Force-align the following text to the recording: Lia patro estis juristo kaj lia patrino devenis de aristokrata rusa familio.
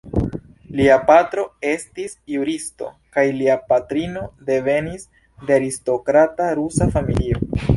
Lia 0.77 0.95
patro 1.09 1.43
estis 1.71 2.15
juristo 2.35 2.89
kaj 3.17 3.25
lia 3.41 3.59
patrino 3.73 4.25
devenis 4.51 5.07
de 5.47 5.57
aristokrata 5.59 6.49
rusa 6.63 6.89
familio. 6.99 7.47